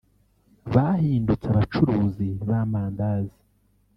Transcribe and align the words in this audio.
bahindutse 0.73 1.45
abacuruzi 1.51 2.27
b’amandazi 2.47 3.39